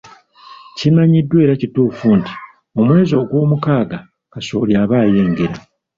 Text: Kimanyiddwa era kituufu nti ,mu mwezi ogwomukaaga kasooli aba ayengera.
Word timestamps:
Kimanyiddwa 0.77 1.37
era 1.45 1.53
kituufu 1.61 2.07
nti 2.19 2.33
,mu 2.73 2.81
mwezi 2.87 3.13
ogwomukaaga 3.21 3.99
kasooli 4.31 4.73
aba 4.81 4.95
ayengera. 5.05 5.57